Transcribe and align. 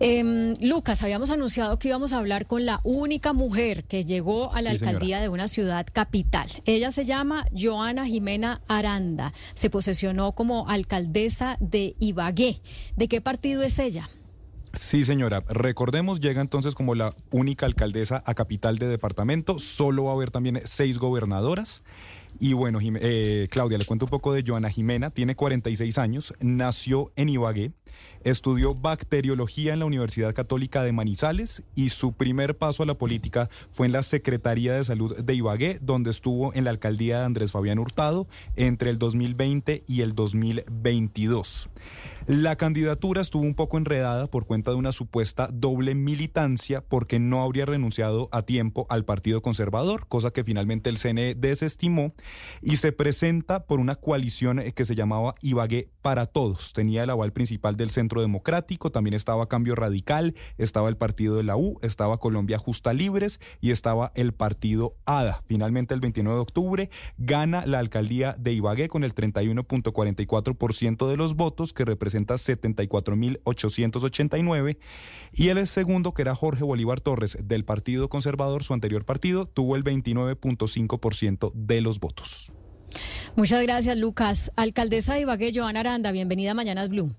Em, 0.00 0.54
Lucas, 0.60 1.02
habíamos 1.02 1.30
anunciado 1.30 1.78
que 1.78 1.88
íbamos 1.88 2.12
a 2.12 2.18
hablar 2.18 2.46
con 2.46 2.64
la 2.64 2.80
única 2.84 3.32
mujer 3.32 3.84
que 3.84 4.04
llegó 4.04 4.52
a 4.54 4.62
la 4.62 4.70
alcaldía 4.70 5.20
de 5.20 5.28
una 5.28 5.48
ciudad 5.48 5.86
capital. 5.92 6.48
Ella 6.66 6.92
se 6.92 7.04
llama 7.04 7.46
Joana 7.56 8.06
Jimena 8.06 8.60
Aranda. 8.68 9.32
Se 9.54 9.70
posesionó 9.70 10.32
como 10.32 10.68
alcaldesa 10.68 11.56
de 11.58 11.96
Ibagué. 11.98 12.60
¿De 12.96 13.08
qué 13.08 13.20
partido 13.20 13.64
es 13.64 13.78
ella? 13.80 14.08
Sí, 14.74 15.04
señora. 15.04 15.42
Recordemos, 15.48 16.20
llega 16.20 16.40
entonces 16.40 16.76
como 16.76 16.94
la 16.94 17.14
única 17.30 17.66
alcaldesa 17.66 18.22
a 18.24 18.34
capital 18.34 18.78
de 18.78 18.86
departamento. 18.86 19.58
Solo 19.58 20.04
va 20.04 20.10
a 20.12 20.14
haber 20.14 20.30
también 20.30 20.60
seis 20.64 20.98
gobernadoras. 20.98 21.82
Y 22.40 22.52
bueno, 22.52 22.78
eh, 22.82 23.48
Claudia, 23.50 23.78
le 23.78 23.84
cuento 23.84 24.06
un 24.06 24.10
poco 24.10 24.32
de 24.32 24.44
Joana 24.46 24.70
Jimena. 24.70 25.10
Tiene 25.10 25.34
46 25.34 25.98
años, 25.98 26.34
nació 26.40 27.12
en 27.16 27.28
Ibagué, 27.28 27.72
estudió 28.22 28.74
bacteriología 28.74 29.72
en 29.72 29.80
la 29.80 29.86
Universidad 29.86 30.34
Católica 30.34 30.82
de 30.82 30.92
Manizales 30.92 31.62
y 31.74 31.88
su 31.88 32.12
primer 32.12 32.56
paso 32.56 32.82
a 32.82 32.86
la 32.86 32.94
política 32.94 33.48
fue 33.70 33.86
en 33.86 33.92
la 33.92 34.02
Secretaría 34.02 34.74
de 34.74 34.84
Salud 34.84 35.16
de 35.16 35.34
Ibagué, 35.34 35.78
donde 35.80 36.10
estuvo 36.10 36.54
en 36.54 36.64
la 36.64 36.70
alcaldía 36.70 37.18
de 37.20 37.24
Andrés 37.24 37.52
Fabián 37.52 37.78
Hurtado 37.78 38.28
entre 38.56 38.90
el 38.90 38.98
2020 38.98 39.84
y 39.86 40.02
el 40.02 40.14
2022. 40.14 41.70
La 42.28 42.56
candidatura 42.56 43.22
estuvo 43.22 43.42
un 43.42 43.54
poco 43.54 43.78
enredada 43.78 44.26
por 44.26 44.44
cuenta 44.44 44.70
de 44.70 44.76
una 44.76 44.92
supuesta 44.92 45.48
doble 45.50 45.94
militancia 45.94 46.82
porque 46.82 47.18
no 47.18 47.42
habría 47.42 47.64
renunciado 47.64 48.28
a 48.32 48.42
tiempo 48.42 48.86
al 48.90 49.06
Partido 49.06 49.40
Conservador, 49.40 50.06
cosa 50.08 50.30
que 50.30 50.44
finalmente 50.44 50.90
el 50.90 50.98
CNE 50.98 51.34
desestimó 51.36 52.12
y 52.62 52.76
se 52.76 52.92
presenta 52.92 53.66
por 53.66 53.80
una 53.80 53.94
coalición 53.94 54.62
que 54.74 54.84
se 54.84 54.94
llamaba 54.94 55.34
Ibagué 55.40 55.90
para 56.02 56.26
Todos. 56.26 56.72
Tenía 56.72 57.04
el 57.04 57.10
aval 57.10 57.32
principal 57.32 57.76
del 57.76 57.90
Centro 57.90 58.20
Democrático, 58.20 58.90
también 58.90 59.14
estaba 59.14 59.48
Cambio 59.48 59.74
Radical, 59.74 60.34
estaba 60.56 60.88
el 60.88 60.96
partido 60.96 61.36
de 61.36 61.44
la 61.44 61.56
U, 61.56 61.78
estaba 61.82 62.18
Colombia 62.18 62.58
Justa 62.58 62.92
Libres 62.92 63.40
y 63.60 63.70
estaba 63.70 64.12
el 64.14 64.32
partido 64.32 64.96
ADA. 65.04 65.42
Finalmente 65.46 65.94
el 65.94 66.00
29 66.00 66.36
de 66.36 66.42
octubre 66.42 66.90
gana 67.16 67.64
la 67.66 67.78
alcaldía 67.78 68.34
de 68.38 68.52
Ibagué 68.52 68.88
con 68.88 69.04
el 69.04 69.14
31.44% 69.14 71.08
de 71.08 71.16
los 71.16 71.36
votos 71.36 71.72
que 71.72 71.84
representa 71.84 72.34
74.889 72.34 74.78
y 75.32 75.48
el 75.48 75.66
segundo, 75.66 76.14
que 76.14 76.22
era 76.22 76.34
Jorge 76.34 76.64
Bolívar 76.64 77.00
Torres 77.00 77.38
del 77.42 77.64
Partido 77.64 78.08
Conservador, 78.08 78.64
su 78.64 78.74
anterior 78.74 79.04
partido, 79.04 79.46
tuvo 79.46 79.76
el 79.76 79.84
29.5% 79.84 81.52
de 81.54 81.80
los 81.80 82.00
votos. 82.00 82.17
Muchas 83.36 83.62
gracias, 83.62 83.96
Lucas. 83.96 84.50
Alcaldesa 84.56 85.14
de 85.14 85.20
Ibagué, 85.20 85.52
Joana 85.54 85.80
Aranda, 85.80 86.10
bienvenida 86.10 86.50
a 86.50 86.54
Mañanas 86.54 86.88
Blue. 86.88 87.14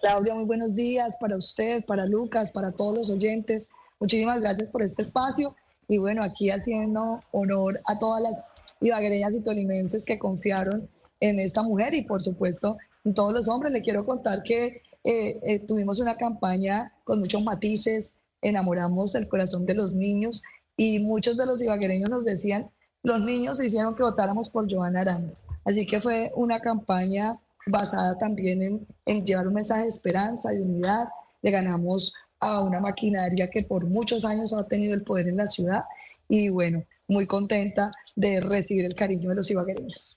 Claudia, 0.00 0.34
muy 0.34 0.46
buenos 0.46 0.74
días 0.74 1.14
para 1.20 1.36
usted, 1.36 1.84
para 1.84 2.06
Lucas, 2.06 2.50
para 2.50 2.72
todos 2.72 2.94
los 2.94 3.10
oyentes. 3.10 3.68
Muchísimas 4.00 4.40
gracias 4.40 4.68
por 4.68 4.82
este 4.82 5.02
espacio 5.02 5.54
y 5.86 5.98
bueno, 5.98 6.24
aquí 6.24 6.50
haciendo 6.50 7.20
honor 7.30 7.80
a 7.86 8.00
todas 8.00 8.20
las 8.20 8.36
ibaguereñas 8.80 9.34
y 9.34 9.40
tolimenses 9.40 10.04
que 10.04 10.18
confiaron 10.18 10.88
en 11.20 11.38
esta 11.38 11.62
mujer 11.62 11.94
y 11.94 12.02
por 12.02 12.22
supuesto 12.24 12.78
todos 13.14 13.32
los 13.32 13.46
hombres. 13.46 13.72
Le 13.72 13.82
quiero 13.82 14.04
contar 14.04 14.42
que 14.42 14.82
eh, 15.04 15.38
eh, 15.44 15.60
tuvimos 15.60 16.00
una 16.00 16.16
campaña 16.16 16.92
con 17.04 17.20
muchos 17.20 17.44
matices, 17.44 18.10
enamoramos 18.40 19.14
el 19.14 19.28
corazón 19.28 19.66
de 19.66 19.74
los 19.74 19.94
niños 19.94 20.42
y 20.76 20.98
muchos 20.98 21.36
de 21.36 21.46
los 21.46 21.62
ibaguereños 21.62 22.10
nos 22.10 22.24
decían, 22.24 22.70
los 23.02 23.20
niños 23.20 23.62
hicieron 23.62 23.94
que 23.94 24.02
votáramos 24.02 24.48
por 24.48 24.70
Joana 24.72 25.00
Aranda. 25.00 25.34
Así 25.64 25.86
que 25.86 26.00
fue 26.00 26.32
una 26.34 26.60
campaña 26.60 27.36
basada 27.66 28.18
también 28.18 28.62
en, 28.62 28.86
en 29.06 29.24
llevar 29.24 29.46
un 29.48 29.54
mensaje 29.54 29.84
de 29.84 29.90
esperanza, 29.90 30.52
y 30.54 30.58
unidad. 30.58 31.08
Le 31.42 31.50
ganamos 31.50 32.12
a 32.40 32.60
una 32.62 32.80
maquinaria 32.80 33.48
que 33.48 33.62
por 33.62 33.86
muchos 33.86 34.24
años 34.24 34.52
ha 34.52 34.66
tenido 34.66 34.94
el 34.94 35.02
poder 35.02 35.28
en 35.28 35.36
la 35.36 35.46
ciudad 35.46 35.84
y 36.28 36.48
bueno, 36.48 36.84
muy 37.08 37.26
contenta 37.26 37.90
de 38.16 38.40
recibir 38.40 38.84
el 38.84 38.94
cariño 38.94 39.28
de 39.30 39.36
los 39.36 39.50
ibaguereños. 39.50 40.16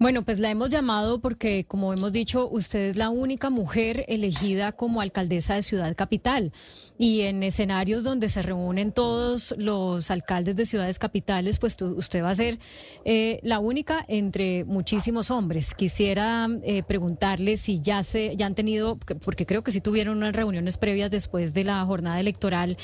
Bueno, 0.00 0.24
pues 0.24 0.38
la 0.38 0.48
hemos 0.48 0.70
llamado 0.70 1.20
porque, 1.20 1.64
como 1.66 1.92
hemos 1.92 2.12
dicho, 2.12 2.48
usted 2.48 2.90
es 2.90 2.96
la 2.96 3.10
única 3.10 3.50
mujer 3.50 4.04
elegida 4.06 4.70
como 4.70 5.00
alcaldesa 5.00 5.56
de 5.56 5.62
Ciudad 5.64 5.96
Capital. 5.96 6.52
Y 6.98 7.22
en 7.22 7.42
escenarios 7.42 8.04
donde 8.04 8.28
se 8.28 8.42
reúnen 8.42 8.92
todos 8.92 9.54
los 9.58 10.12
alcaldes 10.12 10.54
de 10.54 10.66
ciudades 10.66 11.00
capitales, 11.00 11.58
pues 11.58 11.80
usted 11.82 12.22
va 12.22 12.30
a 12.30 12.34
ser 12.36 12.60
eh, 13.04 13.40
la 13.42 13.58
única 13.58 14.04
entre 14.06 14.64
muchísimos 14.64 15.32
hombres. 15.32 15.74
Quisiera 15.74 16.48
eh, 16.62 16.84
preguntarle 16.84 17.56
si 17.56 17.80
ya 17.80 18.04
se 18.04 18.36
ya 18.36 18.46
han 18.46 18.54
tenido, 18.54 18.98
porque 18.98 19.46
creo 19.46 19.64
que 19.64 19.72
sí 19.72 19.80
tuvieron 19.80 20.18
unas 20.18 20.34
reuniones 20.34 20.78
previas 20.78 21.10
después 21.10 21.52
de 21.52 21.64
la 21.64 21.84
jornada 21.84 22.20
electoral, 22.20 22.76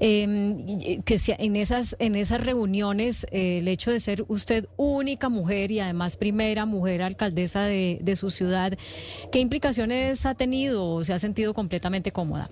em, 0.00 0.66
que 1.02 1.18
en 1.26 1.56
esas 1.56 1.96
en 1.98 2.14
esas 2.14 2.44
reuniones 2.44 3.26
eh, 3.30 3.58
el 3.58 3.68
hecho 3.68 3.90
de 3.90 4.00
ser 4.00 4.24
usted 4.28 4.66
única 4.76 5.30
mujer 5.30 5.72
y 5.72 5.80
además 5.80 6.16
primera 6.16 6.57
mujer 6.66 7.02
alcaldesa 7.02 7.62
de, 7.62 8.16
su 8.16 8.30
ciudad, 8.30 8.72
¿qué 9.32 9.38
implicaciones 9.38 10.26
ha 10.26 10.34
tenido 10.34 10.86
o 10.86 11.04
se 11.04 11.12
ha 11.12 11.18
sentido 11.18 11.54
completamente 11.54 12.12
cómoda? 12.12 12.50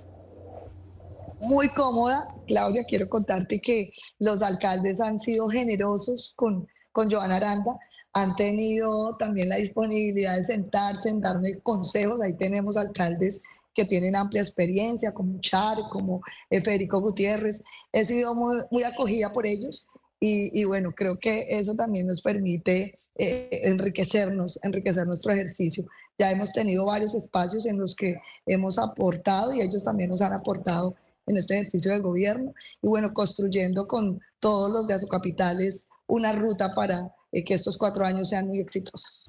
muy 1.40 1.68
cómoda. 1.68 2.34
Claudia, 2.46 2.84
quiero 2.84 3.08
contarte 3.08 3.60
que 3.60 3.92
los 4.18 4.42
alcaldes 4.42 5.00
han 5.00 5.18
sido 5.18 5.48
generosos 5.48 6.32
con, 6.34 6.66
con 6.92 7.10
Joana 7.10 7.36
Aranda, 7.36 7.78
han 8.12 8.34
tenido 8.36 9.16
también 9.18 9.50
la 9.50 9.56
disponibilidad 9.56 10.36
de 10.36 10.44
sentarse, 10.44 11.10
en 11.10 11.20
darme 11.20 11.58
consejos. 11.58 12.20
Ahí 12.22 12.32
tenemos 12.32 12.76
alcaldes 12.76 13.42
que 13.74 13.84
tienen 13.84 14.16
amplia 14.16 14.40
experiencia, 14.40 15.12
como 15.12 15.38
Char, 15.40 15.76
como 15.90 16.22
eh, 16.48 16.62
Federico 16.62 17.00
Gutiérrez. 17.00 17.62
He 17.92 18.06
sido 18.06 18.34
muy, 18.34 18.56
muy 18.70 18.84
acogida 18.84 19.32
por 19.32 19.44
ellos 19.46 19.86
y, 20.19 20.65
bueno, 20.65 20.93
creo 20.93 21.19
que 21.19 21.47
eso 21.50 21.75
también 21.75 22.06
nos 22.06 22.22
permite 22.22 22.94
eh, 23.16 23.49
enriquecernos, 23.65 24.59
enriquecer 24.62 25.06
nuestro 25.06 25.32
ejercicio. 25.32 25.84
Ya 26.19 26.31
hemos 26.31 26.53
tenido 26.53 26.87
varios 26.87 27.15
espacios 27.15 27.66
en 27.66 27.78
los 27.78 27.94
que 27.94 28.19
hemos 28.47 28.78
aportado 28.78 29.53
y 29.53 29.60
ellos 29.60 29.84
también 29.84 30.09
nos 30.10 30.22
han 30.22 30.32
aportado 30.32 30.94
en 31.27 31.37
este 31.37 31.54
ejercicio 31.59 31.93
del 31.93 32.03
gobierno 32.03 32.54
y 32.81 32.88
bueno, 32.88 33.12
construyendo 33.12 33.87
con 33.87 34.21
todos 34.41 34.71
los 34.71 34.87
de 34.87 34.94
Azocapitales 34.94 35.88
una 36.06 36.33
ruta 36.33 36.75
para 36.75 37.12
eh, 37.33 37.44
que 37.44 37.54
estos 37.54 37.77
cuatro 37.77 38.06
años 38.06 38.31
sean 38.31 38.47
muy 38.47 38.60
exitosos. 38.60 39.28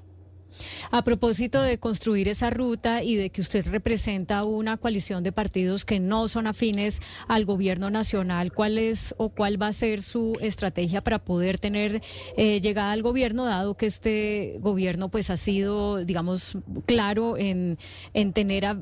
A 0.91 1.03
propósito 1.03 1.62
de 1.62 1.78
construir 1.78 2.28
esa 2.28 2.50
ruta 2.50 3.03
y 3.03 3.16
de 3.16 3.29
que 3.29 3.41
usted 3.41 3.66
representa 3.68 4.44
una 4.44 4.78
coalición 4.78 5.23
de 5.23 5.31
partidos 5.31 5.85
que 5.85 6.00
no 6.00 6.28
son 6.28 6.47
afines 6.47 7.01
al 7.28 7.45
gobierno 7.45 7.90
nacional, 7.90 8.51
¿cuál 8.53 8.78
es 8.78 9.13
o 9.18 9.29
cuál 9.29 9.62
va 9.62 9.68
a 9.68 9.73
ser 9.73 10.01
su 10.01 10.38
estrategia 10.41 11.01
para 11.01 11.19
poder 11.19 11.59
tener 11.59 12.01
eh, 12.35 12.62
llegada 12.62 12.91
al 12.91 13.01
gobierno, 13.01 13.45
dado 13.45 13.75
que 13.75 13.85
este 13.85 14.57
gobierno 14.59 15.09
pues 15.09 15.29
ha 15.29 15.38
sido, 15.38 16.03
digamos, 16.03 16.57
claro 16.85 17.38
en, 17.38 17.78
en 18.13 18.34
tener 18.34 18.66
a, 18.66 18.81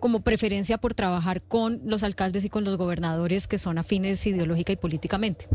como 0.00 0.20
preferencia 0.20 0.78
por 0.78 0.94
trabajar 0.94 1.42
con 1.42 1.80
los 1.84 2.02
alcaldes 2.02 2.44
y 2.44 2.50
con 2.50 2.64
los 2.64 2.76
gobernadores 2.76 3.46
que 3.46 3.58
son 3.58 3.78
afines 3.78 4.26
ideológica 4.26 4.72
y 4.72 4.76
políticamente? 4.76 5.48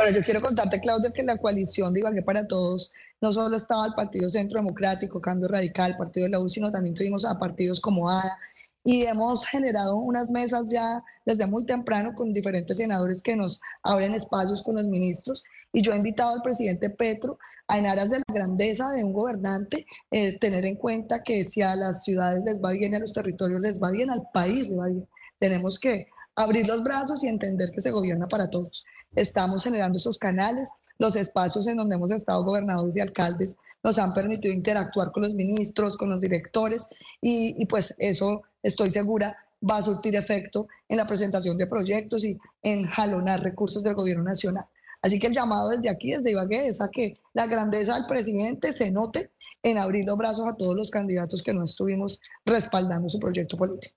Bueno, 0.00 0.16
yo 0.16 0.24
quiero 0.24 0.40
contarte, 0.40 0.80
Claudia, 0.80 1.12
que 1.12 1.22
la 1.22 1.36
coalición 1.36 1.92
de 1.92 2.00
Ibagué 2.00 2.22
para 2.22 2.48
Todos 2.48 2.90
no 3.20 3.34
solo 3.34 3.54
estaba 3.54 3.84
el 3.84 3.92
Partido 3.92 4.30
Centro 4.30 4.58
Democrático, 4.58 5.20
Cambio 5.20 5.46
Radical, 5.46 5.98
Partido 5.98 6.24
de 6.24 6.30
la 6.30 6.40
U, 6.40 6.48
sino 6.48 6.72
también 6.72 6.94
tuvimos 6.94 7.26
a 7.26 7.38
partidos 7.38 7.78
como 7.80 8.08
ADA, 8.08 8.38
y 8.82 9.02
hemos 9.02 9.44
generado 9.44 9.96
unas 9.96 10.30
mesas 10.30 10.64
ya 10.70 11.04
desde 11.26 11.44
muy 11.44 11.66
temprano 11.66 12.14
con 12.14 12.32
diferentes 12.32 12.78
senadores 12.78 13.22
que 13.22 13.36
nos 13.36 13.60
abren 13.82 14.14
espacios 14.14 14.62
con 14.62 14.76
los 14.76 14.86
ministros 14.86 15.44
y 15.70 15.82
yo 15.82 15.92
he 15.92 15.96
invitado 15.96 16.30
al 16.30 16.40
presidente 16.40 16.88
Petro 16.88 17.38
a 17.68 17.78
en 17.78 17.84
aras 17.84 18.08
de 18.08 18.20
la 18.20 18.34
grandeza 18.34 18.92
de 18.92 19.04
un 19.04 19.12
gobernante 19.12 19.84
eh, 20.10 20.38
tener 20.38 20.64
en 20.64 20.76
cuenta 20.76 21.22
que 21.22 21.44
si 21.44 21.60
a 21.60 21.76
las 21.76 22.04
ciudades 22.04 22.42
les 22.46 22.58
va 22.58 22.70
bien, 22.70 22.94
a 22.94 23.00
los 23.00 23.12
territorios 23.12 23.60
les 23.60 23.78
va 23.78 23.90
bien, 23.90 24.08
al 24.08 24.22
país 24.32 24.66
les 24.66 24.78
va 24.78 24.86
bien. 24.86 25.06
Tenemos 25.38 25.78
que 25.78 26.06
abrir 26.36 26.66
los 26.66 26.82
brazos 26.82 27.22
y 27.22 27.28
entender 27.28 27.70
que 27.72 27.82
se 27.82 27.90
gobierna 27.90 28.26
para 28.28 28.48
todos. 28.48 28.86
Estamos 29.14 29.64
generando 29.64 29.96
esos 29.98 30.18
canales, 30.18 30.68
los 30.98 31.16
espacios 31.16 31.66
en 31.66 31.76
donde 31.76 31.96
hemos 31.96 32.10
estado 32.10 32.44
gobernadores 32.44 32.94
y 32.96 33.00
alcaldes 33.00 33.54
nos 33.82 33.98
han 33.98 34.12
permitido 34.12 34.52
interactuar 34.52 35.10
con 35.12 35.22
los 35.22 35.34
ministros, 35.34 35.96
con 35.96 36.10
los 36.10 36.20
directores 36.20 36.86
y, 37.20 37.64
pues 37.66 37.94
eso 37.98 38.42
estoy 38.62 38.90
segura 38.90 39.36
va 39.68 39.76
a 39.76 39.82
surtir 39.82 40.16
efecto 40.16 40.68
en 40.88 40.96
la 40.96 41.06
presentación 41.06 41.58
de 41.58 41.66
proyectos 41.66 42.24
y 42.24 42.38
en 42.62 42.86
jalonar 42.86 43.42
recursos 43.42 43.82
del 43.82 43.94
gobierno 43.94 44.24
nacional. 44.24 44.64
Así 45.02 45.18
que 45.18 45.26
el 45.26 45.34
llamado 45.34 45.70
desde 45.70 45.88
aquí, 45.88 46.12
desde 46.12 46.30
Ibagué, 46.30 46.68
es 46.68 46.80
a 46.80 46.88
que 46.88 47.18
la 47.34 47.46
grandeza 47.46 47.94
del 47.94 48.06
presidente 48.06 48.72
se 48.72 48.90
note 48.90 49.30
en 49.62 49.78
abrir 49.78 50.06
los 50.06 50.16
brazos 50.16 50.46
a 50.46 50.54
todos 50.54 50.74
los 50.74 50.90
candidatos 50.90 51.42
que 51.42 51.52
no 51.52 51.64
estuvimos 51.64 52.20
respaldando 52.44 53.08
su 53.08 53.18
proyecto 53.18 53.56
político. 53.56 53.94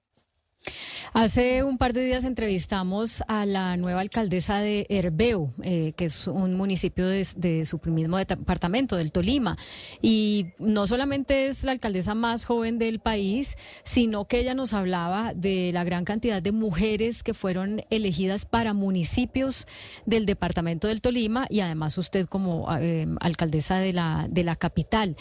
Hace 1.13 1.61
un 1.61 1.77
par 1.77 1.93
de 1.93 2.03
días 2.03 2.23
entrevistamos 2.23 3.23
a 3.27 3.45
la 3.45 3.77
nueva 3.77 4.01
alcaldesa 4.01 4.57
de 4.57 4.87
Herbeu, 4.89 5.53
eh, 5.61 5.93
que 5.95 6.05
es 6.05 6.25
un 6.25 6.55
municipio 6.55 7.05
de, 7.07 7.65
su 7.65 7.79
mismo 7.85 8.17
departamento, 8.17 8.95
del 8.95 9.11
Tolima. 9.11 9.55
Y 10.01 10.47
no 10.57 10.87
solamente 10.87 11.45
es 11.45 11.63
la 11.63 11.71
alcaldesa 11.71 12.15
más 12.15 12.45
joven 12.45 12.79
del 12.79 12.99
país, 12.99 13.57
sino 13.83 14.25
que 14.25 14.39
ella 14.39 14.55
nos 14.55 14.73
hablaba 14.73 15.35
de 15.35 15.69
la 15.71 15.83
gran 15.83 16.03
cantidad 16.03 16.41
de 16.41 16.51
mujeres 16.51 17.21
que 17.21 17.35
fueron 17.35 17.83
elegidas 17.91 18.47
para 18.47 18.73
municipios 18.73 19.67
del 20.07 20.25
departamento 20.25 20.87
del 20.87 21.01
Tolima 21.01 21.45
y 21.47 21.59
además 21.59 21.95
usted 21.99 22.25
como 22.25 22.67
eh, 22.75 23.05
alcaldesa 23.19 23.77
de 23.77 23.93
la, 23.93 24.25
de 24.31 24.43
la 24.43 24.55
capital. 24.55 25.15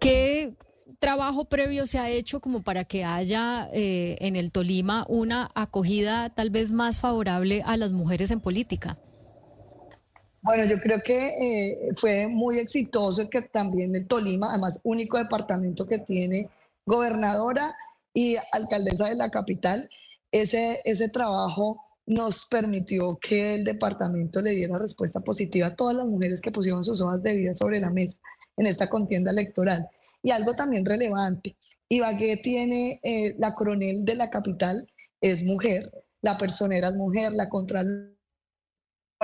¿Qué 0.00 0.54
trabajo 1.04 1.44
previo 1.44 1.86
se 1.86 1.98
ha 1.98 2.08
hecho 2.08 2.40
como 2.40 2.62
para 2.62 2.84
que 2.86 3.04
haya 3.04 3.68
eh, 3.74 4.16
en 4.20 4.36
el 4.36 4.50
Tolima 4.50 5.04
una 5.06 5.50
acogida 5.54 6.30
tal 6.30 6.48
vez 6.48 6.72
más 6.72 7.02
favorable 7.02 7.62
a 7.66 7.76
las 7.76 7.92
mujeres 7.92 8.30
en 8.30 8.40
política? 8.40 8.96
Bueno, 10.40 10.64
yo 10.64 10.80
creo 10.80 11.02
que 11.04 11.26
eh, 11.28 11.78
fue 11.98 12.26
muy 12.26 12.58
exitoso 12.58 13.28
que 13.28 13.42
también 13.42 13.94
el 13.94 14.06
Tolima, 14.06 14.48
además 14.48 14.80
único 14.82 15.18
departamento 15.18 15.86
que 15.86 15.98
tiene 15.98 16.48
gobernadora 16.86 17.76
y 18.14 18.36
alcaldesa 18.52 19.08
de 19.10 19.16
la 19.16 19.28
capital, 19.28 19.90
ese, 20.32 20.80
ese 20.86 21.10
trabajo 21.10 21.84
nos 22.06 22.46
permitió 22.46 23.18
que 23.18 23.56
el 23.56 23.64
departamento 23.64 24.40
le 24.40 24.52
diera 24.52 24.78
respuesta 24.78 25.20
positiva 25.20 25.66
a 25.66 25.76
todas 25.76 25.96
las 25.96 26.06
mujeres 26.06 26.40
que 26.40 26.50
pusieron 26.50 26.82
sus 26.82 27.02
hojas 27.02 27.22
de 27.22 27.36
vida 27.36 27.54
sobre 27.54 27.78
la 27.78 27.90
mesa 27.90 28.16
en 28.56 28.64
esta 28.64 28.88
contienda 28.88 29.32
electoral. 29.32 29.86
Y 30.24 30.30
algo 30.30 30.56
también 30.56 30.86
relevante, 30.86 31.54
Ibagué 31.86 32.38
tiene 32.38 32.98
eh, 33.02 33.36
la 33.38 33.54
coronel 33.54 34.06
de 34.06 34.14
la 34.14 34.30
capital, 34.30 34.90
es 35.20 35.42
mujer, 35.42 35.92
la 36.22 36.38
personera 36.38 36.88
es 36.88 36.94
mujer, 36.94 37.32
la 37.32 37.50
contralora 37.50 38.08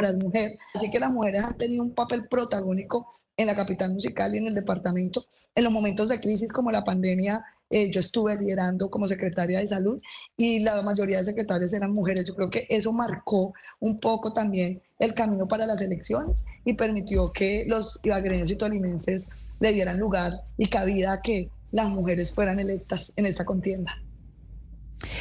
es 0.02 0.16
mujer. 0.16 0.52
Así 0.74 0.90
que 0.90 1.00
las 1.00 1.10
mujeres 1.10 1.42
han 1.42 1.56
tenido 1.56 1.82
un 1.82 1.94
papel 1.94 2.28
protagónico 2.28 3.08
en 3.38 3.46
la 3.46 3.56
capital 3.56 3.94
musical 3.94 4.34
y 4.34 4.38
en 4.38 4.48
el 4.48 4.54
departamento. 4.54 5.24
En 5.54 5.64
los 5.64 5.72
momentos 5.72 6.10
de 6.10 6.20
crisis 6.20 6.52
como 6.52 6.70
la 6.70 6.84
pandemia, 6.84 7.42
eh, 7.70 7.90
yo 7.90 8.00
estuve 8.00 8.36
liderando 8.36 8.90
como 8.90 9.08
secretaria 9.08 9.60
de 9.60 9.66
salud 9.66 10.02
y 10.36 10.60
la 10.60 10.82
mayoría 10.82 11.18
de 11.18 11.24
secretarios 11.24 11.72
eran 11.72 11.92
mujeres. 11.92 12.26
Yo 12.26 12.34
creo 12.34 12.50
que 12.50 12.66
eso 12.68 12.92
marcó 12.92 13.54
un 13.78 13.98
poco 14.00 14.34
también 14.34 14.82
el 14.98 15.14
camino 15.14 15.48
para 15.48 15.64
las 15.64 15.80
elecciones 15.80 16.44
y 16.66 16.74
permitió 16.74 17.32
que 17.32 17.64
los 17.66 17.98
ibaguereños 18.04 18.50
y 18.50 18.56
tolimenses 18.56 19.49
le 19.60 19.72
dieran 19.72 19.98
lugar 19.98 20.32
y 20.56 20.68
cabida 20.68 21.12
a 21.12 21.22
que 21.22 21.50
las 21.70 21.88
mujeres 21.88 22.32
fueran 22.32 22.58
electas 22.58 23.12
en 23.16 23.26
esta 23.26 23.44
contienda. 23.44 23.94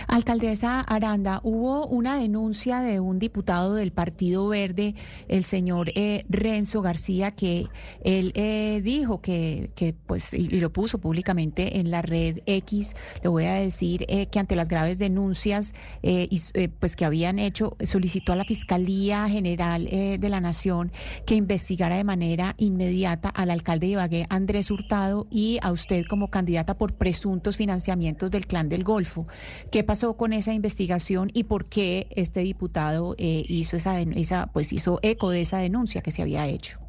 Alcaldesa 0.10 0.80
Aranda, 0.80 1.40
hubo 1.44 1.86
una 1.86 2.18
denuncia 2.18 2.82
de 2.82 3.00
un 3.00 3.20
diputado 3.20 3.76
del 3.76 3.92
Partido 3.92 4.48
Verde, 4.48 4.96
el 5.28 5.44
señor 5.44 5.92
eh, 5.94 6.26
Renzo 6.28 6.82
García, 6.82 7.30
que 7.30 7.68
él 8.04 8.32
eh, 8.34 8.82
dijo 8.84 9.22
que, 9.22 9.70
que, 9.76 9.94
pues, 9.94 10.34
y, 10.34 10.48
lo 10.62 10.74
puso 10.74 10.98
públicamente 10.98 11.80
en 11.80 11.92
la 11.92 12.02
red 12.02 12.40
X, 12.48 12.96
le 13.22 13.30
voy 13.30 13.46
a 13.46 13.54
decir 13.54 14.06
eh, 14.08 14.26
que 14.26 14.40
ante 14.40 14.56
las 14.56 14.68
graves 14.68 14.98
denuncias 14.98 15.74
y, 16.02 16.42
pues 16.80 16.96
que 16.96 17.06
habían 17.06 17.38
hecho, 17.38 17.78
solicitó 17.84 18.34
a 18.34 18.36
la 18.36 18.46
Fiscalía 18.46 19.30
General 19.30 19.86
de 19.86 20.30
la 20.30 20.42
Nación 20.42 20.92
que 21.28 21.36
investigara 21.36 21.98
de 21.98 22.04
manera 22.04 22.56
inmediata 22.58 23.30
al 23.30 23.52
alcalde 23.52 23.88
de 23.88 23.94
Ibagué, 23.94 24.26
Andrés 24.30 24.72
Hurtado, 24.72 25.28
y 25.30 25.60
a 25.62 25.72
usted 25.72 26.06
como 26.10 26.30
candidata 26.30 26.78
por 26.78 26.94
presuntos 26.94 27.58
financiamientos 27.58 28.32
del 28.32 28.48
Clan 28.48 28.70
del 28.70 28.84
Golfo. 28.84 29.28
¿Qué 29.72 29.84
pasó 29.84 29.99
con 30.00 30.34
esa 30.34 30.54
investigación 30.54 31.30
y 31.34 31.44
por 31.44 31.68
qué 31.68 32.08
este 32.12 32.40
diputado 32.40 33.16
eh, 33.18 33.44
hizo 33.48 33.76
esa, 33.76 34.00
esa, 34.00 34.48
pues 34.54 34.72
hizo 34.72 35.00
eco 35.02 35.30
de 35.30 35.42
esa 35.42 35.58
denuncia 35.58 36.02
que 36.02 36.12
se 36.12 36.22
había 36.22 36.48
hecho? 36.48 36.80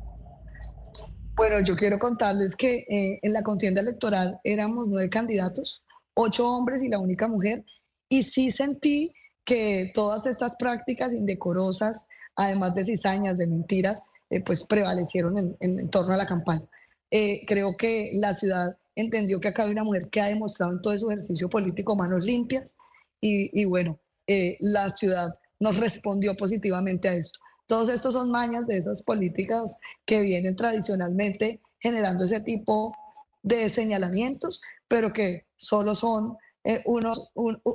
Bueno, 1.34 1.60
yo 1.60 1.74
quiero 1.74 1.98
contarles 1.98 2.54
que 2.54 2.84
eh, 2.88 3.18
en 3.22 3.32
la 3.32 3.42
contienda 3.42 3.80
electoral 3.80 4.38
éramos 4.44 4.86
nueve 4.86 5.08
candidatos, 5.08 5.84
ocho 6.14 6.48
hombres 6.48 6.82
y 6.82 6.88
la 6.88 6.98
única 6.98 7.26
mujer, 7.26 7.64
y 8.08 8.22
sí 8.22 8.52
sentí 8.52 9.12
que 9.44 9.90
todas 9.92 10.26
estas 10.26 10.54
prácticas 10.56 11.12
indecorosas, 11.12 12.00
además 12.36 12.74
de 12.74 12.84
cizañas, 12.84 13.38
de 13.38 13.46
mentiras, 13.46 14.04
eh, 14.28 14.40
pues 14.40 14.64
prevalecieron 14.64 15.36
en, 15.36 15.56
en, 15.60 15.90
torno 15.90 16.14
a 16.14 16.16
la 16.16 16.26
campaña. 16.26 16.66
creo 17.10 17.76
que 17.76 18.12
la 18.14 18.34
ciudad 18.34 18.76
entendió 18.94 19.40
que 19.40 19.48
acá 19.48 19.64
hay 19.64 19.72
una 19.72 19.84
mujer 19.84 20.08
que 20.10 20.20
ha 20.20 20.26
demostrado 20.26 20.72
en 20.72 20.82
todo 20.82 20.96
su 20.96 21.10
ejercicio 21.10 21.48
político 21.48 21.96
manos 21.96 22.24
limpias 22.24 22.72
y, 23.20 23.64
bueno, 23.64 23.98
eh, 24.26 24.56
la 24.60 24.90
ciudad 24.90 25.28
nos 25.58 25.76
respondió 25.76 26.36
positivamente 26.36 27.08
a 27.08 27.14
esto. 27.14 27.38
Todos 27.66 27.88
estos 27.88 28.14
son 28.14 28.30
mañas 28.30 28.66
de 28.66 28.78
esas 28.78 29.02
políticas 29.02 29.76
que 30.06 30.20
vienen 30.20 30.56
tradicionalmente 30.56 31.60
generando 31.78 32.24
ese 32.24 32.40
tipo 32.40 32.94
de 33.42 33.70
señalamientos, 33.70 34.60
pero 34.88 35.12
que 35.12 35.46
solo 35.56 35.94
son 35.94 36.36
eh, 36.64 36.82
unos 36.84 37.30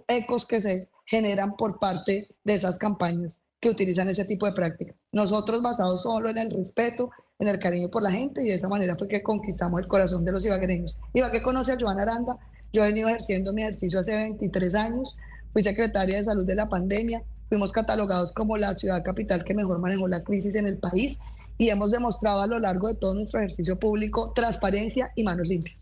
ecos 0.08 0.46
que 0.46 0.62
se 0.62 0.90
generan 1.06 1.56
por 1.56 1.80
parte 1.80 2.28
de 2.44 2.54
esas 2.54 2.78
campañas 2.78 3.40
que 3.60 3.70
utilizan 3.70 4.10
ese 4.10 4.26
tipo 4.26 4.46
de 4.46 4.52
prácticas. 4.52 4.96
Nosotros 5.12 5.62
basados 5.62 6.04
solo 6.04 6.30
en 6.30 6.38
el 6.38 6.52
respeto, 6.52 7.10
en 7.40 7.48
el 7.48 7.60
cariño 7.60 7.90
por 7.90 8.04
la 8.04 8.12
gente 8.12 8.44
y 8.44 8.50
de 8.50 8.56
esa 8.56 8.70
manera 8.70 8.96
fue 8.96 9.08
que 9.08 9.24
conquistamos 9.24 9.82
el 9.82 9.88
corazón 9.88 10.24
de 10.24 10.32
los 10.32 10.46
ibaguereños. 10.46 10.98
Ibagué 11.14 11.42
conoce 11.42 11.72
a 11.72 11.78
Joana 11.80 12.04
Aranda, 12.04 12.38
yo 12.72 12.84
he 12.84 12.88
venido 12.88 13.10
ejerciendo 13.10 13.54
mi 13.54 13.64
ejercicio 13.64 14.00
hace 14.00 14.16
23 14.16 14.76
años, 14.76 15.18
fui 15.56 15.64
secretaria 15.64 16.18
de 16.18 16.26
salud 16.26 16.46
de 16.46 16.54
la 16.54 16.68
pandemia, 16.68 17.24
fuimos 17.48 17.72
catalogados 17.72 18.34
como 18.34 18.58
la 18.58 18.76
ciudad 18.76 19.02
capital 19.06 19.46
que 19.46 19.54
mejor 19.54 19.80
manejó 19.80 20.06
la 20.06 20.22
crisis 20.22 20.54
en 20.56 20.68
el 20.68 20.78
país 20.78 21.18
y 21.58 21.70
hemos 21.70 21.92
demostrado 21.92 22.42
a 22.42 22.48
lo 22.48 22.60
largo 22.60 22.90
de 22.90 22.96
todo 22.96 23.14
nuestro 23.14 23.40
ejercicio 23.40 23.80
público 23.80 24.34
transparencia 24.36 25.14
y 25.16 25.24
manos 25.24 25.48
limpias. 25.48 25.78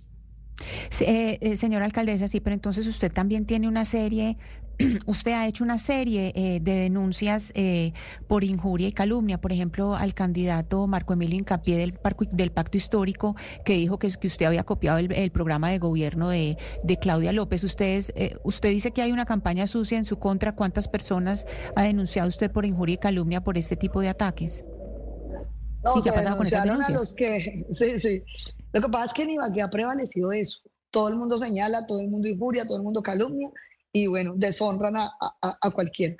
Eh, 1.02 1.38
eh, 1.42 1.56
señora 1.56 1.86
alcaldesa, 1.86 2.28
sí, 2.28 2.40
pero 2.40 2.54
entonces 2.54 2.88
usted 2.88 3.12
también 3.12 3.46
tiene 3.46 3.68
una 3.68 3.86
serie, 3.86 4.38
usted 5.06 5.32
ha 5.32 5.48
hecho 5.48 5.64
una 5.64 5.78
serie 5.78 6.32
eh, 6.36 6.60
de 6.62 6.74
denuncias 6.74 7.52
eh, 7.56 7.94
por 8.28 8.44
injuria 8.44 8.88
y 8.88 8.92
calumnia, 8.92 9.40
por 9.40 9.52
ejemplo, 9.52 9.96
al 9.96 10.14
candidato 10.14 10.88
Marco 10.88 11.14
Emilio 11.14 11.38
Incapié 11.38 11.78
del, 11.78 12.00
del 12.32 12.52
Pacto 12.52 12.78
Histórico, 12.78 13.36
que 13.66 13.74
dijo 13.74 13.98
que, 14.00 14.10
que 14.10 14.28
usted 14.28 14.46
había 14.46 14.64
copiado 14.64 15.00
el, 15.00 15.32
programa 15.32 15.70
de 15.70 15.80
gobierno 15.80 16.30
de, 16.30 16.58
Claudia 17.02 17.34
López. 17.34 17.64
Ustedes, 17.64 18.14
usted 18.44 18.70
dice 18.70 18.92
que 18.92 19.02
hay 19.02 19.12
una 19.12 19.26
campaña 19.26 19.68
sucia 19.68 19.98
en 19.98 20.06
su 20.06 20.20
contra. 20.20 20.56
¿Cuántas 20.56 20.88
personas 20.88 21.48
ha 21.76 21.84
denunciado 21.84 22.30
usted 22.30 22.52
por 22.52 22.66
injuria 22.66 22.94
y 22.94 22.98
calumnia 22.98 23.44
por 23.44 23.58
este 23.58 23.76
tipo 23.76 24.00
de 24.00 24.10
ataques? 24.10 24.64
No, 25.84 26.02
¿Qué 26.02 26.10
ha 26.10 26.14
pasado 26.14 26.38
con 26.38 26.48
esas 26.48 26.64
denuncias? 26.64 27.14
que, 27.14 27.66
sí, 27.72 28.00
sí. 28.00 28.24
Lo 28.74 28.82
que 28.82 28.90
pasa 28.90 29.06
es 29.06 29.14
que 29.14 29.24
en 29.24 29.30
Ibagué 29.32 29.62
ha 29.62 29.70
prevalecido 29.70 30.32
eso. 30.32 30.60
Todo 30.92 31.08
el 31.08 31.16
mundo 31.16 31.38
señala, 31.38 31.86
todo 31.86 32.00
el 32.02 32.10
mundo 32.10 32.28
injuria, 32.28 32.66
todo 32.66 32.78
el 32.78 32.84
mundo 32.84 33.02
calumnia 33.02 33.50
y 33.92 34.08
bueno, 34.08 34.34
deshonran 34.36 34.98
a, 34.98 35.12
a, 35.42 35.72
cualquiera. 35.72 36.16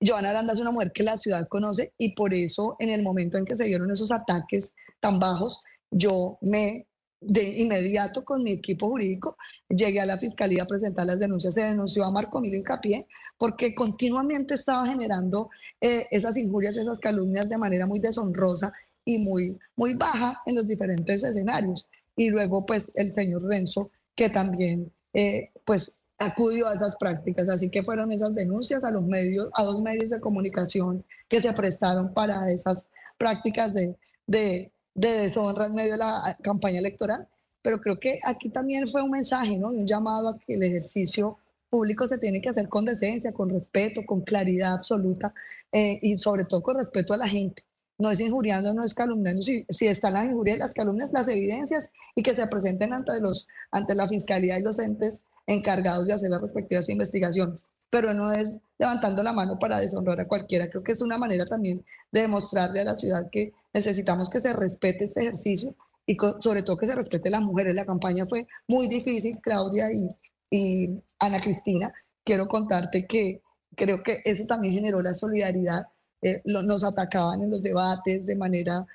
Joana 0.00 0.30
Aranda 0.30 0.54
es 0.54 0.60
una 0.60 0.70
mujer 0.72 0.92
que 0.92 1.02
la 1.02 1.18
ciudad 1.18 1.46
conoce 1.48 1.92
y 1.98 2.14
por 2.14 2.32
eso 2.32 2.76
en 2.78 2.88
el 2.88 3.02
momento 3.02 3.36
en 3.36 3.44
que 3.44 3.56
se 3.56 3.64
dieron 3.64 3.90
esos 3.90 4.10
ataques 4.10 4.72
tan 5.00 5.18
bajos, 5.18 5.60
yo 5.90 6.38
me 6.40 6.86
de 7.20 7.58
inmediato 7.58 8.24
con 8.24 8.44
mi 8.44 8.52
equipo 8.52 8.88
jurídico 8.88 9.36
llegué 9.68 10.00
a 10.00 10.06
la 10.06 10.18
fiscalía 10.18 10.62
a 10.62 10.66
presentar 10.66 11.06
las 11.06 11.18
denuncias. 11.18 11.54
Se 11.54 11.62
denunció 11.62 12.04
a 12.04 12.10
Marco 12.10 12.38
Emilio 12.38 12.58
Incapié 12.58 13.06
porque 13.36 13.74
continuamente 13.74 14.54
estaba 14.54 14.86
generando 14.86 15.50
eh, 15.80 16.06
esas 16.10 16.36
injurias, 16.36 16.76
esas 16.76 16.98
calumnias 16.98 17.48
de 17.48 17.58
manera 17.58 17.86
muy 17.86 18.00
deshonrosa 18.00 18.72
y 19.04 19.18
muy, 19.18 19.58
muy 19.76 19.94
baja 19.94 20.40
en 20.46 20.54
los 20.54 20.66
diferentes 20.66 21.22
escenarios. 21.22 21.86
Y 22.18 22.30
luego, 22.30 22.66
pues, 22.66 22.90
el 22.96 23.12
señor 23.12 23.44
Renzo, 23.44 23.92
que 24.16 24.28
también, 24.28 24.92
eh, 25.14 25.52
pues, 25.64 26.00
acudió 26.18 26.66
a 26.66 26.74
esas 26.74 26.96
prácticas. 26.96 27.48
Así 27.48 27.70
que 27.70 27.84
fueron 27.84 28.10
esas 28.10 28.34
denuncias 28.34 28.82
a 28.82 28.90
los 28.90 29.04
medios, 29.04 29.48
a 29.54 29.62
dos 29.62 29.80
medios 29.80 30.10
de 30.10 30.18
comunicación 30.20 31.04
que 31.28 31.40
se 31.40 31.52
prestaron 31.52 32.12
para 32.12 32.50
esas 32.50 32.84
prácticas 33.18 33.72
de, 33.72 33.96
de, 34.26 34.72
de 34.94 35.08
deshonra 35.08 35.66
en 35.66 35.76
medio 35.76 35.92
de 35.92 35.98
la 35.98 36.36
campaña 36.42 36.80
electoral. 36.80 37.28
Pero 37.62 37.80
creo 37.80 38.00
que 38.00 38.18
aquí 38.24 38.48
también 38.50 38.88
fue 38.88 39.00
un 39.00 39.12
mensaje, 39.12 39.56
¿no? 39.56 39.68
Un 39.68 39.86
llamado 39.86 40.30
a 40.30 40.38
que 40.40 40.54
el 40.54 40.64
ejercicio 40.64 41.38
público 41.70 42.08
se 42.08 42.18
tiene 42.18 42.40
que 42.40 42.48
hacer 42.48 42.68
con 42.68 42.84
decencia, 42.84 43.32
con 43.32 43.48
respeto, 43.50 44.04
con 44.04 44.22
claridad 44.22 44.72
absoluta 44.72 45.32
eh, 45.70 46.00
y 46.02 46.18
sobre 46.18 46.46
todo 46.46 46.64
con 46.64 46.78
respeto 46.78 47.14
a 47.14 47.16
la 47.18 47.28
gente 47.28 47.67
no 47.98 48.10
es 48.10 48.20
injuriando, 48.20 48.72
no 48.74 48.84
es 48.84 48.94
calumniando, 48.94 49.42
si, 49.42 49.66
si 49.68 49.88
están 49.88 50.14
las 50.14 50.26
injurias 50.26 50.58
las 50.58 50.72
calumnias, 50.72 51.10
las 51.12 51.28
evidencias 51.28 51.90
y 52.14 52.22
que 52.22 52.34
se 52.34 52.46
presenten 52.46 52.94
ante, 52.94 53.20
los, 53.20 53.48
ante 53.72 53.94
la 53.94 54.08
fiscalía 54.08 54.58
y 54.58 54.62
los 54.62 54.78
entes 54.78 55.24
encargados 55.46 56.06
de 56.06 56.12
hacer 56.12 56.30
las 56.30 56.40
respectivas 56.40 56.88
investigaciones. 56.88 57.66
Pero 57.90 58.14
no 58.14 58.32
es 58.32 58.50
levantando 58.78 59.22
la 59.22 59.32
mano 59.32 59.58
para 59.58 59.80
deshonrar 59.80 60.20
a 60.20 60.28
cualquiera. 60.28 60.68
Creo 60.68 60.84
que 60.84 60.92
es 60.92 61.00
una 61.00 61.18
manera 61.18 61.46
también 61.46 61.84
de 62.12 62.20
demostrarle 62.20 62.80
a 62.80 62.84
la 62.84 62.96
ciudad 62.96 63.28
que 63.32 63.52
necesitamos 63.72 64.30
que 64.30 64.40
se 64.40 64.52
respete 64.52 65.06
este 65.06 65.22
ejercicio 65.22 65.74
y 66.06 66.16
sobre 66.40 66.62
todo 66.62 66.76
que 66.76 66.86
se 66.86 66.94
respete 66.94 67.28
a 67.28 67.32
las 67.32 67.42
mujeres. 67.42 67.74
La 67.74 67.86
campaña 67.86 68.26
fue 68.26 68.46
muy 68.68 68.88
difícil, 68.88 69.38
Claudia 69.40 69.90
y, 69.90 70.06
y 70.50 71.02
Ana 71.18 71.40
Cristina. 71.40 71.92
Quiero 72.24 72.46
contarte 72.46 73.06
que 73.06 73.40
creo 73.74 74.02
que 74.02 74.20
eso 74.24 74.44
también 74.46 74.74
generó 74.74 75.02
la 75.02 75.14
solidaridad. 75.14 75.86
Eh, 76.22 76.42
nos 76.44 76.82
atacaban 76.82 77.42
en 77.42 77.50
los 77.50 77.62
debates 77.62 78.26
de 78.26 78.34
manera 78.34 78.86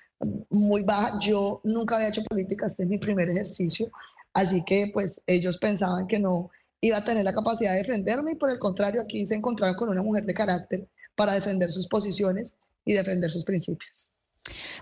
muy 0.50 0.84
baja. 0.84 1.20
Yo 1.20 1.62
nunca 1.63 1.96
había 1.96 2.10
hecho 2.10 2.24
política, 2.24 2.65
este 2.65 2.84
es 2.84 2.89
mi 2.89 2.98
primer 2.98 3.30
ejercicio, 3.30 3.92
así 4.34 4.63
que 4.65 4.92
pues 4.94 5.22
ellos 5.27 5.58
pensaban 5.58 6.08
que 6.08 6.20
no 6.20 6.50
iba 6.82 6.98
a 6.98 7.03
tener 7.03 7.24
la 7.24 7.34
capacidad 7.34 7.72
de 7.72 7.77
defenderme 7.77 8.34
y 8.34 8.36
por 8.36 8.50
el 8.50 8.60
contrario 8.60 9.01
aquí 9.01 9.25
se 9.25 9.36
encontraron 9.36 9.75
con 9.75 9.89
una 9.89 10.01
mujer 10.01 10.25
de 10.25 10.34
carácter 10.34 10.88
para 11.15 11.34
defender 11.34 11.72
sus 11.72 11.88
posiciones 11.88 12.53
y 12.86 12.94
defender 12.94 13.32
sus 13.32 13.44
principios. 13.44 14.06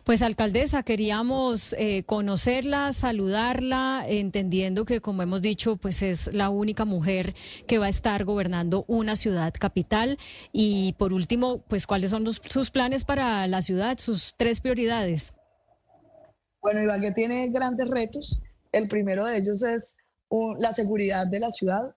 Pues 0.04 0.24
alcaldesa, 0.24 0.82
queríamos 0.82 1.76
eh, 1.78 2.04
conocerla, 2.04 2.92
saludarla, 2.92 4.04
entendiendo 4.08 4.84
que 4.84 5.00
como 5.00 5.22
hemos 5.22 5.44
dicho, 5.44 5.76
pues 5.76 6.02
es 6.02 6.34
la 6.34 6.50
única 6.50 6.86
mujer 6.86 7.36
que 7.68 7.78
va 7.78 7.86
a 7.86 7.90
estar 7.90 8.26
gobernando 8.26 8.84
una 8.88 9.16
ciudad 9.16 9.54
capital. 9.54 10.18
Y 10.52 10.94
por 10.94 11.14
último, 11.14 11.62
pues 11.68 11.86
cuáles 11.86 12.10
son 12.10 12.26
sus 12.34 12.72
planes 12.72 13.06
para 13.06 13.46
la 13.46 13.62
ciudad, 13.62 14.00
sus 14.00 14.34
tres 14.38 14.60
prioridades. 14.60 15.34
Bueno, 16.62 16.82
Ibagué 16.82 17.12
tiene 17.12 17.50
grandes 17.50 17.88
retos. 17.90 18.42
El 18.72 18.88
primero 18.88 19.26
de 19.26 19.38
ellos 19.38 19.62
es 19.62 19.96
la 20.60 20.74
seguridad 20.74 21.28
de 21.28 21.40
la 21.40 21.52
ciudad, 21.52 21.96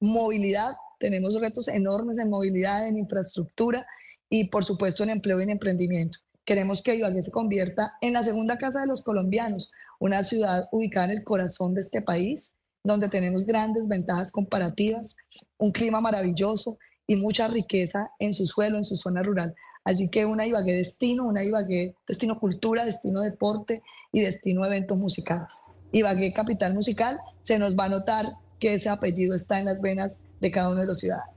movilidad. 0.00 0.74
Tenemos 0.98 1.38
retos 1.40 1.68
enormes 1.68 2.18
en 2.18 2.28
movilidad, 2.28 2.86
en 2.86 2.98
infraestructura 2.98 3.86
y 4.28 4.48
por 4.48 4.64
supuesto 4.64 5.04
en 5.04 5.10
empleo 5.10 5.40
y 5.40 5.44
en 5.44 5.50
emprendimiento. 5.50 6.18
Queremos 6.46 6.80
que 6.80 6.94
Ibagué 6.94 7.24
se 7.24 7.32
convierta 7.32 7.94
en 8.00 8.12
la 8.12 8.22
segunda 8.22 8.56
casa 8.56 8.80
de 8.80 8.86
los 8.86 9.02
colombianos, 9.02 9.72
una 9.98 10.22
ciudad 10.22 10.68
ubicada 10.70 11.06
en 11.06 11.18
el 11.18 11.24
corazón 11.24 11.74
de 11.74 11.80
este 11.80 12.00
país, 12.00 12.52
donde 12.84 13.08
tenemos 13.08 13.44
grandes 13.44 13.88
ventajas 13.88 14.30
comparativas, 14.30 15.16
un 15.58 15.72
clima 15.72 16.00
maravilloso 16.00 16.78
y 17.08 17.16
mucha 17.16 17.48
riqueza 17.48 18.12
en 18.20 18.32
su 18.32 18.46
suelo, 18.46 18.78
en 18.78 18.84
su 18.84 18.96
zona 18.96 19.24
rural. 19.24 19.56
Así 19.84 20.08
que 20.08 20.24
una 20.24 20.46
Ibagué 20.46 20.74
destino, 20.74 21.26
una 21.26 21.42
Ibagué 21.42 21.96
destino 22.06 22.38
cultura, 22.38 22.84
destino 22.84 23.22
deporte 23.22 23.82
y 24.12 24.20
destino 24.20 24.64
eventos 24.64 24.96
musicales. 24.98 25.48
Ibagué 25.90 26.32
capital 26.32 26.74
musical, 26.74 27.18
se 27.42 27.58
nos 27.58 27.76
va 27.76 27.86
a 27.86 27.88
notar 27.88 28.34
que 28.60 28.74
ese 28.74 28.88
apellido 28.88 29.34
está 29.34 29.58
en 29.58 29.64
las 29.64 29.80
venas 29.80 30.18
de 30.40 30.52
cada 30.52 30.70
uno 30.70 30.82
de 30.82 30.86
los 30.86 31.00
ciudadanos. 31.00 31.35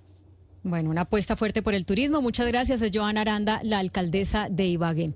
Bueno, 0.63 0.89
una 0.89 1.01
apuesta 1.01 1.35
fuerte 1.35 1.61
por 1.61 1.73
el 1.73 1.85
turismo. 1.85 2.21
Muchas 2.21 2.47
gracias. 2.47 2.81
Es 2.81 2.91
Joana 2.93 3.21
Aranda, 3.21 3.61
la 3.63 3.79
alcaldesa 3.79 4.47
de 4.49 4.65
Ibagué. 4.65 5.13